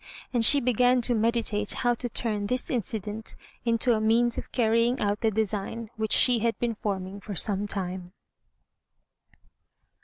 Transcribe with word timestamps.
And 0.33 0.43
she 0.43 0.59
began 0.59 0.99
to 1.01 1.13
meditate 1.13 1.73
how 1.73 1.93
to 1.93 2.09
turn 2.09 2.47
this 2.47 2.71
incident 2.71 3.35
into 3.65 3.93
a 3.93 4.01
means 4.01 4.35
of 4.39 4.51
carrying 4.51 4.99
out 4.99 5.21
the 5.21 5.29
design 5.29 5.91
which 5.95 6.11
she 6.13 6.39
had 6.39 6.57
been 6.57 6.73
forming 6.73 7.19
for 7.21 7.35
some 7.35 7.67
time. 7.67 8.11